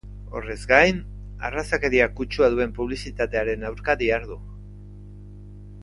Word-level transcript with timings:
Horrez 0.37 0.55
gain, 0.69 1.01
arrazakeria 1.49 2.07
kutsua 2.21 2.49
duen 2.55 2.73
publizitatearen 2.81 3.69
aurka 3.71 3.97
dihardu. 4.03 4.41